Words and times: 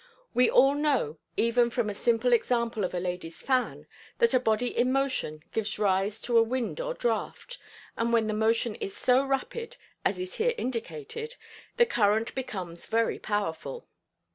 We 0.33 0.49
all 0.49 0.73
know, 0.73 1.19
even 1.37 1.69
from 1.69 1.87
a 1.87 1.93
simple 1.93 2.33
example 2.33 2.83
of 2.83 2.95
a 2.95 2.99
lady's 2.99 3.43
fan, 3.43 3.85
that 4.17 4.33
a 4.33 4.39
body 4.39 4.75
in 4.75 4.91
motion 4.91 5.43
gives 5.53 5.77
rise 5.77 6.19
to 6.23 6.39
a 6.39 6.41
wind 6.41 6.79
or 6.81 6.95
draught, 6.95 7.59
and 7.95 8.11
when 8.11 8.25
the 8.25 8.33
motion 8.33 8.73
is 8.73 8.97
so 8.97 9.23
rapid 9.23 9.77
as 10.03 10.17
is 10.17 10.37
here 10.37 10.55
indicated, 10.57 11.35
the 11.77 11.85
current 11.85 12.33
becomes 12.33 12.87
very 12.87 13.19
powerful. 13.19 13.87